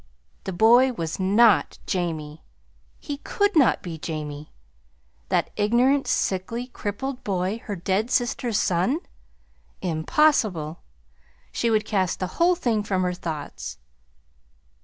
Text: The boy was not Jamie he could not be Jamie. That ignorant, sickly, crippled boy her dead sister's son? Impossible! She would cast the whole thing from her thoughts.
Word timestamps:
The 0.45 0.51
boy 0.51 0.93
was 0.93 1.19
not 1.19 1.77
Jamie 1.85 2.43
he 2.97 3.17
could 3.17 3.55
not 3.55 3.83
be 3.83 3.99
Jamie. 3.99 4.51
That 5.29 5.51
ignorant, 5.55 6.07
sickly, 6.07 6.65
crippled 6.65 7.23
boy 7.23 7.59
her 7.65 7.75
dead 7.75 8.09
sister's 8.09 8.57
son? 8.57 9.01
Impossible! 9.79 10.81
She 11.51 11.69
would 11.69 11.85
cast 11.85 12.19
the 12.19 12.41
whole 12.41 12.55
thing 12.55 12.81
from 12.81 13.03
her 13.03 13.13
thoughts. 13.13 13.77